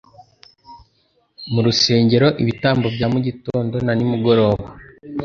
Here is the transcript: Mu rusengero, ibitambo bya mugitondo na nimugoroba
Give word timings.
Mu 1.51 1.59
rusengero, 1.65 2.27
ibitambo 2.41 2.85
bya 2.95 3.07
mugitondo 3.13 3.75
na 3.85 3.93
nimugoroba 3.97 4.67